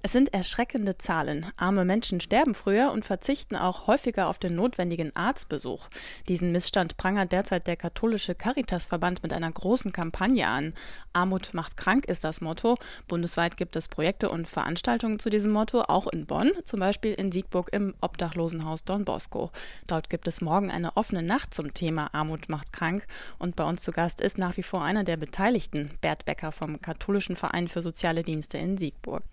Es 0.00 0.12
sind 0.12 0.32
erschreckende 0.32 0.96
Zahlen. 0.96 1.46
Arme 1.56 1.84
Menschen 1.84 2.20
sterben 2.20 2.54
früher 2.54 2.92
und 2.92 3.04
verzichten 3.04 3.56
auch 3.56 3.88
häufiger 3.88 4.28
auf 4.28 4.38
den 4.38 4.54
notwendigen 4.54 5.14
Arztbesuch. 5.16 5.88
Diesen 6.28 6.52
Missstand 6.52 6.96
prangert 6.96 7.32
derzeit 7.32 7.66
der 7.66 7.76
katholische 7.76 8.36
Caritasverband 8.36 9.22
mit 9.22 9.32
einer 9.32 9.50
großen 9.50 9.90
Kampagne 9.90 10.46
an. 10.46 10.74
Armut 11.12 11.52
macht 11.52 11.76
krank 11.76 12.04
ist 12.04 12.22
das 12.22 12.40
Motto. 12.40 12.76
Bundesweit 13.08 13.56
gibt 13.56 13.74
es 13.74 13.88
Projekte 13.88 14.30
und 14.30 14.46
Veranstaltungen 14.46 15.18
zu 15.18 15.30
diesem 15.30 15.50
Motto, 15.50 15.82
auch 15.82 16.06
in 16.06 16.26
Bonn, 16.26 16.52
zum 16.64 16.78
Beispiel 16.78 17.14
in 17.14 17.32
Siegburg 17.32 17.70
im 17.72 17.94
Obdachlosenhaus 18.00 18.84
Don 18.84 19.04
Bosco. 19.04 19.50
Dort 19.88 20.10
gibt 20.10 20.28
es 20.28 20.40
morgen 20.40 20.70
eine 20.70 20.96
offene 20.96 21.22
Nacht 21.22 21.52
zum 21.52 21.74
Thema 21.74 22.14
Armut 22.14 22.48
macht 22.48 22.72
krank. 22.72 23.04
Und 23.38 23.56
bei 23.56 23.64
uns 23.64 23.82
zu 23.82 23.90
Gast 23.90 24.20
ist 24.20 24.38
nach 24.38 24.56
wie 24.56 24.62
vor 24.62 24.84
einer 24.84 25.02
der 25.02 25.16
Beteiligten, 25.16 25.90
Bert 26.00 26.24
Becker 26.24 26.52
vom 26.52 26.80
Katholischen 26.80 27.34
Verein 27.34 27.66
für 27.66 27.82
soziale 27.82 28.22
Dienste 28.22 28.58
in 28.58 28.78
Siegburg 28.78 29.24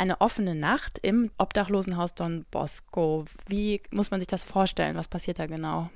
eine 0.00 0.22
offene 0.22 0.54
Nacht 0.54 0.98
im 1.02 1.30
Obdachlosenhaus 1.36 2.14
Don 2.14 2.46
Bosco. 2.50 3.26
Wie 3.46 3.82
muss 3.90 4.10
man 4.10 4.18
sich 4.18 4.26
das 4.26 4.44
vorstellen? 4.44 4.96
Was 4.96 5.08
passiert 5.08 5.38
da 5.38 5.46
genau? 5.46 5.90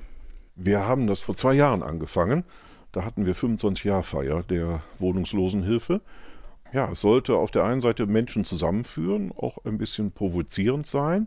Wir 0.56 0.86
haben 0.86 1.06
das 1.06 1.20
vor 1.20 1.34
zwei 1.34 1.54
Jahren 1.54 1.82
angefangen. 1.82 2.44
Da 2.92 3.02
hatten 3.02 3.24
wir 3.24 3.34
25 3.34 3.84
Jahre 3.84 4.02
Feier 4.02 4.42
der 4.42 4.82
Wohnungslosenhilfe. 4.98 6.02
Ja, 6.74 6.92
es 6.92 7.00
sollte 7.00 7.36
auf 7.36 7.50
der 7.50 7.64
einen 7.64 7.80
Seite 7.80 8.06
Menschen 8.06 8.44
zusammenführen, 8.44 9.32
auch 9.32 9.64
ein 9.64 9.78
bisschen 9.78 10.12
provozierend 10.12 10.86
sein. 10.86 11.26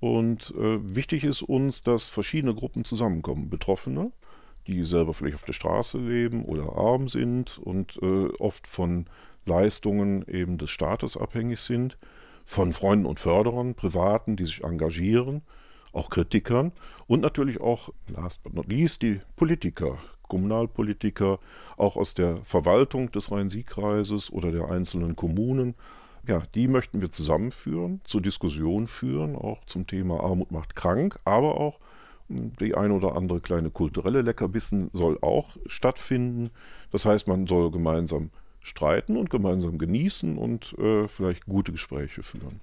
Und 0.00 0.54
äh, 0.56 0.78
wichtig 0.82 1.22
ist 1.22 1.42
uns, 1.42 1.82
dass 1.82 2.08
verschiedene 2.08 2.54
Gruppen 2.54 2.86
zusammenkommen. 2.86 3.50
Betroffene, 3.50 4.10
die 4.66 4.86
selber 4.86 5.12
vielleicht 5.12 5.36
auf 5.36 5.44
der 5.44 5.52
Straße 5.52 5.98
leben 5.98 6.46
oder 6.46 6.76
arm 6.76 7.08
sind 7.08 7.58
und 7.58 7.98
äh, 8.00 8.28
oft 8.38 8.66
von 8.66 9.06
Leistungen 9.46 10.26
eben 10.28 10.58
des 10.58 10.70
Staates 10.70 11.16
abhängig 11.16 11.60
sind, 11.60 11.96
von 12.46 12.72
Freunden 12.72 13.04
und 13.04 13.20
Förderern, 13.20 13.74
Privaten, 13.74 14.36
die 14.36 14.46
sich 14.46 14.64
engagieren, 14.64 15.42
auch 15.92 16.08
Kritikern 16.08 16.72
und 17.06 17.20
natürlich 17.20 17.60
auch, 17.60 17.90
last 18.06 18.42
but 18.42 18.54
not 18.54 18.70
least, 18.70 19.02
die 19.02 19.20
Politiker, 19.34 19.98
Kommunalpolitiker, 20.28 21.38
auch 21.76 21.96
aus 21.96 22.14
der 22.14 22.38
Verwaltung 22.38 23.10
des 23.12 23.30
Rhein-Sieg-Kreises 23.30 24.32
oder 24.32 24.52
der 24.52 24.70
einzelnen 24.70 25.16
Kommunen. 25.16 25.74
Ja, 26.26 26.42
die 26.54 26.68
möchten 26.68 27.00
wir 27.00 27.10
zusammenführen, 27.12 28.00
zur 28.04 28.22
Diskussion 28.22 28.86
führen, 28.86 29.36
auch 29.36 29.64
zum 29.66 29.86
Thema 29.86 30.22
Armut 30.22 30.50
macht 30.50 30.76
krank, 30.76 31.18
aber 31.24 31.60
auch 31.60 31.78
die 32.28 32.74
ein 32.74 32.90
oder 32.90 33.14
andere 33.14 33.40
kleine 33.40 33.70
kulturelle 33.70 34.22
Leckerbissen 34.22 34.90
soll 34.92 35.18
auch 35.20 35.56
stattfinden. 35.66 36.50
Das 36.90 37.04
heißt, 37.04 37.28
man 37.28 37.46
soll 37.46 37.70
gemeinsam 37.70 38.30
streiten 38.66 39.16
und 39.16 39.30
gemeinsam 39.30 39.78
genießen 39.78 40.36
und 40.36 40.74
äh, 40.78 41.06
vielleicht 41.06 41.46
gute 41.46 41.72
Gespräche 41.72 42.22
führen. 42.22 42.60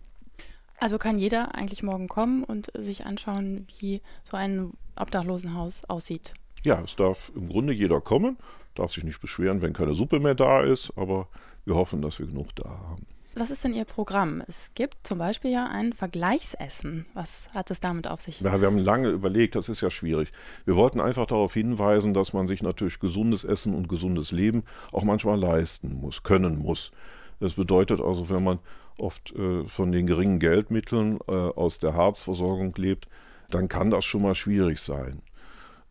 Also 0.79 0.97
kann 0.97 1.17
jeder 1.17 1.55
eigentlich 1.55 1.81
morgen 1.81 2.09
kommen 2.09 2.43
und 2.43 2.71
sich 2.77 3.05
anschauen, 3.05 3.67
wie 3.79 4.01
so 4.23 4.35
ein 4.35 4.73
Obdachlosenhaus 4.97 5.85
aussieht. 5.85 6.33
Ja, 6.63 6.81
es 6.81 6.97
darf 6.97 7.31
im 7.35 7.47
Grunde 7.47 7.71
jeder 7.71 8.01
kommen, 8.01 8.37
darf 8.75 8.91
sich 8.91 9.05
nicht 9.05 9.21
beschweren, 9.21 9.61
wenn 9.61 9.71
keine 9.71 9.95
Suppe 9.95 10.19
mehr 10.19 10.35
da 10.35 10.61
ist, 10.61 10.91
aber 10.97 11.29
wir 11.63 11.75
hoffen, 11.75 12.01
dass 12.01 12.19
wir 12.19 12.27
genug 12.27 12.53
da 12.55 12.67
haben. 12.67 13.03
Was 13.36 13.50
ist 13.50 13.64
denn 13.64 13.73
Ihr 13.73 13.86
Programm? 13.86 14.44
Es 14.48 14.73
gibt 14.76 15.08
zum 15.08 15.17
Beispiel 15.17 15.52
ja 15.52 15.66
ein 15.66 15.92
Vergleichsessen. 15.94 17.08
Was 17.16 17.50
hat 17.52 17.72
es 17.72 17.80
damit 17.80 18.08
auf 18.08 18.22
sich? 18.22 18.42
Ja, 18.42 18.62
wir 18.62 18.67
haben 18.67 18.78
lange 18.78 19.09
überlegt, 19.09 19.56
das 19.56 19.70
ist 19.70 19.81
ja 19.81 19.89
schwierig. 19.89 20.31
Wir 20.66 20.76
wollten 20.76 21.02
einfach 21.02 21.26
darauf 21.26 21.54
hinweisen, 21.54 22.14
dass 22.14 22.34
man 22.34 22.48
sich 22.48 22.61
natürlich 22.61 23.00
gesundes 23.00 23.44
Essen 23.44 23.73
und 23.73 23.89
gesundes 23.89 24.31
Leben 24.31 24.64
auch 24.92 25.04
manchmal 25.04 25.39
leisten 25.39 26.00
muss, 26.00 26.22
können 26.22 26.59
muss. 26.59 26.92
Das 27.39 27.54
bedeutet 27.54 28.02
also, 28.02 28.30
wenn 28.30 28.43
man 28.43 28.60
oft 28.99 29.33
äh, 29.36 29.67
von 29.67 29.92
den 29.92 30.05
geringen 30.05 30.38
Geldmitteln 30.38 31.17
äh, 31.27 31.32
aus 31.32 31.80
der 31.80 31.95
Harzversorgung 31.95 32.76
lebt, 32.77 33.08
dann 33.49 33.67
kann 33.67 33.89
das 33.89 34.05
schon 34.05 34.22
mal 34.22 34.36
schwierig 34.36 34.80
sein. 34.80 35.23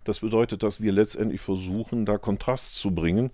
Das 0.04 0.20
bedeutet, 0.20 0.62
dass 0.62 0.80
wir 0.80 0.92
letztendlich 0.92 1.40
versuchen, 1.40 2.04
da 2.04 2.18
Kontrast 2.18 2.74
zu 2.74 2.92
bringen. 2.92 3.30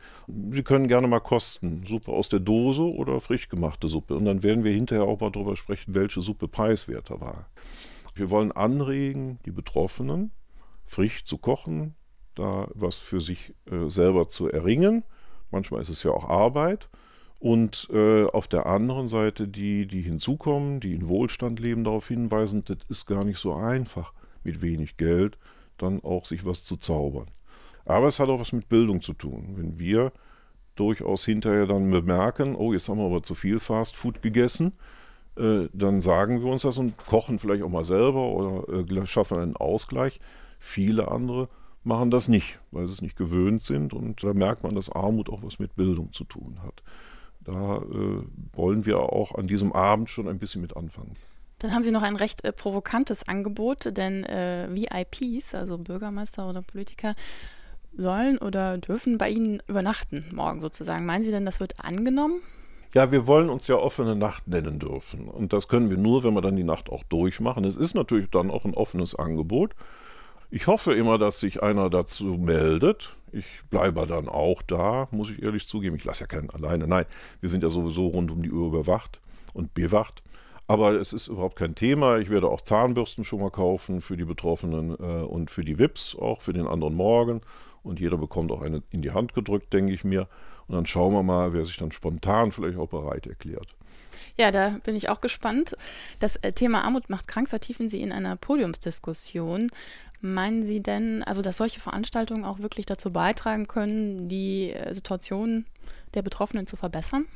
Sie 0.50 0.62
können 0.62 0.88
gerne 0.88 1.08
mal 1.08 1.20
kosten. 1.20 1.84
Suppe 1.86 2.12
aus 2.12 2.28
der 2.28 2.40
Dose 2.40 2.82
oder 2.82 3.20
frisch 3.20 3.48
gemachte 3.48 3.88
Suppe. 3.88 4.14
Und 4.14 4.26
dann 4.26 4.42
werden 4.42 4.64
wir 4.64 4.72
hinterher 4.72 5.04
auch 5.04 5.20
mal 5.20 5.30
darüber 5.30 5.56
sprechen, 5.56 5.94
welche 5.94 6.20
Suppe 6.20 6.46
preiswerter 6.46 7.20
war. 7.20 7.48
Wir 8.14 8.30
wollen 8.30 8.52
anregen, 8.52 9.38
die 9.46 9.50
Betroffenen 9.50 10.32
frisch 10.84 11.24
zu 11.24 11.38
kochen, 11.38 11.94
da 12.34 12.68
was 12.74 12.98
für 12.98 13.20
sich 13.20 13.54
äh, 13.70 13.88
selber 13.88 14.28
zu 14.28 14.48
erringen. 14.48 15.04
Manchmal 15.50 15.80
ist 15.82 15.88
es 15.88 16.02
ja 16.02 16.10
auch 16.10 16.28
Arbeit. 16.28 16.90
Und 17.38 17.88
äh, 17.92 18.24
auf 18.24 18.48
der 18.48 18.66
anderen 18.66 19.08
Seite 19.08 19.46
die, 19.46 19.86
die 19.86 20.02
hinzukommen, 20.02 20.80
die 20.80 20.94
in 20.94 21.08
Wohlstand 21.08 21.60
leben, 21.60 21.84
darauf 21.84 22.08
hinweisen, 22.08 22.64
das 22.64 22.78
ist 22.88 23.06
gar 23.06 23.24
nicht 23.24 23.38
so 23.38 23.54
einfach 23.54 24.12
mit 24.42 24.60
wenig 24.60 24.96
Geld 24.96 25.38
dann 25.78 26.02
auch 26.02 26.24
sich 26.24 26.44
was 26.44 26.64
zu 26.64 26.76
zaubern. 26.76 27.26
Aber 27.84 28.06
es 28.08 28.20
hat 28.20 28.28
auch 28.28 28.40
was 28.40 28.52
mit 28.52 28.68
Bildung 28.68 29.00
zu 29.00 29.14
tun. 29.14 29.54
Wenn 29.56 29.78
wir 29.78 30.12
durchaus 30.74 31.24
hinterher 31.24 31.66
dann 31.66 31.90
bemerken, 31.90 32.54
oh, 32.54 32.72
jetzt 32.72 32.88
haben 32.88 32.98
wir 32.98 33.06
aber 33.06 33.22
zu 33.22 33.34
viel 33.34 33.58
Fast 33.58 33.96
Food 33.96 34.22
gegessen, 34.22 34.72
äh, 35.36 35.68
dann 35.72 36.02
sagen 36.02 36.42
wir 36.42 36.52
uns 36.52 36.62
das 36.62 36.78
und 36.78 36.96
kochen 36.98 37.38
vielleicht 37.38 37.62
auch 37.62 37.68
mal 37.68 37.84
selber 37.84 38.28
oder 38.28 39.02
äh, 39.02 39.06
schaffen 39.06 39.38
einen 39.38 39.56
Ausgleich. 39.56 40.20
Viele 40.58 41.10
andere 41.10 41.48
machen 41.84 42.10
das 42.10 42.28
nicht, 42.28 42.60
weil 42.70 42.86
sie 42.86 42.92
es 42.92 43.02
nicht 43.02 43.16
gewöhnt 43.16 43.62
sind 43.62 43.94
und 43.94 44.22
da 44.22 44.32
merkt 44.34 44.62
man, 44.62 44.74
dass 44.74 44.90
Armut 44.90 45.30
auch 45.30 45.42
was 45.42 45.58
mit 45.58 45.74
Bildung 45.76 46.12
zu 46.12 46.24
tun 46.24 46.58
hat. 46.62 46.82
Da 47.40 47.78
äh, 47.78 48.22
wollen 48.52 48.84
wir 48.84 48.98
auch 48.98 49.34
an 49.34 49.46
diesem 49.46 49.72
Abend 49.72 50.10
schon 50.10 50.28
ein 50.28 50.38
bisschen 50.38 50.60
mit 50.60 50.76
anfangen. 50.76 51.16
Dann 51.58 51.74
haben 51.74 51.82
Sie 51.82 51.90
noch 51.90 52.02
ein 52.02 52.16
recht 52.16 52.44
äh, 52.44 52.52
provokantes 52.52 53.26
Angebot, 53.26 53.96
denn 53.96 54.24
äh, 54.24 54.68
VIPs, 54.70 55.54
also 55.54 55.78
Bürgermeister 55.78 56.48
oder 56.48 56.62
Politiker, 56.62 57.14
sollen 57.96 58.38
oder 58.38 58.78
dürfen 58.78 59.18
bei 59.18 59.28
Ihnen 59.28 59.62
übernachten 59.66 60.30
morgen 60.32 60.60
sozusagen. 60.60 61.04
Meinen 61.04 61.24
Sie 61.24 61.30
denn, 61.30 61.44
das 61.44 61.60
wird 61.60 61.74
angenommen? 61.84 62.40
Ja, 62.94 63.12
wir 63.12 63.26
wollen 63.26 63.50
uns 63.50 63.66
ja 63.66 63.76
offene 63.76 64.16
Nacht 64.16 64.48
nennen 64.48 64.78
dürfen. 64.78 65.28
Und 65.28 65.52
das 65.52 65.68
können 65.68 65.90
wir 65.90 65.98
nur, 65.98 66.24
wenn 66.24 66.34
wir 66.34 66.40
dann 66.40 66.56
die 66.56 66.64
Nacht 66.64 66.88
auch 66.88 67.02
durchmachen. 67.04 67.64
Es 67.64 67.76
ist 67.76 67.94
natürlich 67.94 68.30
dann 68.30 68.50
auch 68.50 68.64
ein 68.64 68.74
offenes 68.74 69.14
Angebot. 69.14 69.74
Ich 70.50 70.66
hoffe 70.66 70.94
immer, 70.94 71.18
dass 71.18 71.40
sich 71.40 71.62
einer 71.62 71.90
dazu 71.90 72.24
meldet. 72.24 73.14
Ich 73.32 73.44
bleibe 73.68 74.06
dann 74.06 74.28
auch 74.28 74.62
da, 74.62 75.08
muss 75.10 75.28
ich 75.28 75.42
ehrlich 75.42 75.66
zugeben. 75.66 75.96
Ich 75.96 76.04
lasse 76.04 76.20
ja 76.20 76.26
keinen 76.26 76.48
alleine. 76.48 76.86
Nein, 76.86 77.04
wir 77.40 77.50
sind 77.50 77.62
ja 77.62 77.68
sowieso 77.68 78.06
rund 78.06 78.30
um 78.30 78.42
die 78.42 78.50
Uhr 78.50 78.68
überwacht 78.68 79.20
und 79.52 79.74
bewacht. 79.74 80.22
Aber 80.68 80.92
es 80.92 81.14
ist 81.14 81.28
überhaupt 81.28 81.56
kein 81.56 81.74
Thema. 81.74 82.18
Ich 82.18 82.28
werde 82.28 82.48
auch 82.48 82.60
Zahnbürsten 82.60 83.24
schon 83.24 83.40
mal 83.40 83.50
kaufen 83.50 84.02
für 84.02 84.18
die 84.18 84.26
Betroffenen 84.26 84.90
äh, 84.90 85.24
und 85.24 85.50
für 85.50 85.64
die 85.64 85.78
VIPs, 85.78 86.14
auch 86.14 86.42
für 86.42 86.52
den 86.52 86.66
anderen 86.66 86.94
Morgen. 86.94 87.40
Und 87.82 88.00
jeder 88.00 88.18
bekommt 88.18 88.52
auch 88.52 88.60
eine 88.60 88.82
in 88.90 89.00
die 89.00 89.12
Hand 89.12 89.32
gedrückt, 89.32 89.72
denke 89.72 89.94
ich 89.94 90.04
mir. 90.04 90.28
Und 90.66 90.74
dann 90.74 90.84
schauen 90.84 91.14
wir 91.14 91.22
mal, 91.22 91.54
wer 91.54 91.64
sich 91.64 91.78
dann 91.78 91.90
spontan 91.90 92.52
vielleicht 92.52 92.78
auch 92.78 92.88
bereit 92.88 93.26
erklärt. 93.26 93.74
Ja, 94.36 94.50
da 94.50 94.76
bin 94.84 94.94
ich 94.94 95.08
auch 95.08 95.22
gespannt. 95.22 95.74
Das 96.20 96.36
äh, 96.36 96.52
Thema 96.52 96.84
Armut 96.84 97.08
macht 97.08 97.28
krank 97.28 97.48
vertiefen 97.48 97.88
Sie 97.88 98.02
in 98.02 98.12
einer 98.12 98.36
Podiumsdiskussion. 98.36 99.70
Meinen 100.20 100.64
Sie 100.64 100.82
denn, 100.82 101.22
also 101.22 101.40
dass 101.40 101.56
solche 101.56 101.80
Veranstaltungen 101.80 102.44
auch 102.44 102.58
wirklich 102.58 102.84
dazu 102.84 103.10
beitragen 103.10 103.68
können, 103.68 104.28
die 104.28 104.72
äh, 104.72 104.92
Situation 104.92 105.64
der 106.12 106.20
Betroffenen 106.20 106.66
zu 106.66 106.76
verbessern? 106.76 107.26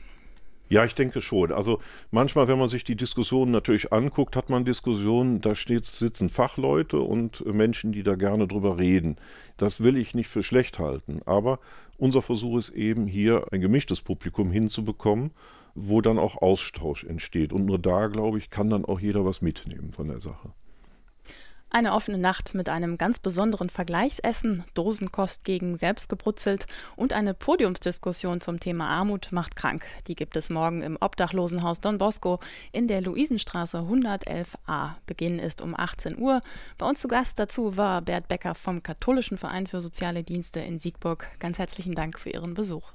Ja, 0.73 0.87
ich 0.87 0.95
denke 0.95 1.21
schon. 1.21 1.53
Also 1.53 1.81
manchmal, 2.13 2.49
wenn 2.49 2.59
man 2.59 2.71
sich 2.71 2.83
die 2.83 2.97
Diskussionen 2.97 3.53
natürlich 3.53 3.93
anguckt, 3.93 4.37
hat 4.37 4.49
man 4.49 4.65
Diskussionen, 4.65 5.43
da 5.43 5.55
steht, 5.55 5.85
sitzen 5.85 6.31
Fachleute 6.31 6.99
und 7.01 7.45
Menschen, 7.45 7.93
die 7.93 8.03
da 8.03 8.15
gerne 8.15 8.49
drüber 8.49 8.79
reden. 8.79 9.17
Das 9.59 9.83
will 9.83 9.99
ich 9.99 10.15
nicht 10.15 10.29
für 10.29 10.43
schlecht 10.43 10.79
halten. 10.79 11.21
Aber 11.27 11.59
unser 11.99 12.23
Versuch 12.23 12.57
ist 12.57 12.71
eben 12.71 13.07
hier 13.07 13.49
ein 13.53 13.61
gemischtes 13.61 14.01
Publikum 14.01 14.51
hinzubekommen, 14.51 15.33
wo 15.75 16.01
dann 16.01 16.19
auch 16.19 16.41
Austausch 16.41 17.05
entsteht. 17.05 17.53
Und 17.53 17.67
nur 17.67 17.79
da, 17.79 18.07
glaube 18.07 18.39
ich, 18.39 18.49
kann 18.49 18.71
dann 18.71 18.87
auch 18.87 18.99
jeder 18.99 19.27
was 19.27 19.43
mitnehmen 19.43 19.93
von 19.93 20.09
der 20.09 20.23
Sache. 20.23 20.55
Eine 21.75 21.95
offene 21.95 22.19
Nacht 22.19 22.55
mit 22.55 22.69
einem 22.69 22.99
ganz 22.99 23.19
besonderen 23.19 23.71
Vergleichsessen, 23.71 24.63
Dosenkost 24.75 25.43
gegen 25.43 25.79
selbstgebrutzelt 25.79 26.67
und 26.97 27.15
eine 27.15 27.33
Podiumsdiskussion 27.33 28.43
zum 28.43 28.61
Thema 28.61 28.89
Armut 28.89 29.33
macht 29.33 29.57
krank. 29.57 29.83
Die 30.07 30.15
gibt 30.15 30.37
es 30.37 30.51
morgen 30.51 30.83
im 30.83 30.99
Obdachlosenhaus 31.01 31.81
Don 31.81 31.97
Bosco 31.97 32.41
in 32.73 32.89
der 32.89 33.01
Luisenstraße 33.01 33.79
111a. 33.79 34.97
Beginn 35.07 35.39
ist 35.39 35.63
um 35.63 35.75
18 35.75 36.19
Uhr. 36.19 36.43
Bei 36.77 36.87
uns 36.87 37.01
zu 37.01 37.09
Gast 37.09 37.39
dazu 37.39 37.75
war 37.75 38.03
Bert 38.03 38.29
Becker 38.29 38.55
vom 38.55 38.83
Katholischen 38.83 39.39
Verein 39.39 39.67
für 39.67 39.81
soziale 39.81 40.25
Dienste 40.25 40.61
in 40.61 40.79
Siegburg. 40.79 41.27
Ganz 41.39 41.59
herzlichen 41.59 41.95
Dank 41.95 42.19
für 42.19 42.29
Ihren 42.29 42.53
Besuch. 42.53 42.93